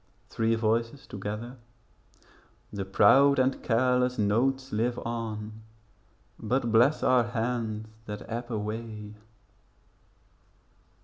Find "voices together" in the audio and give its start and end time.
0.55-1.57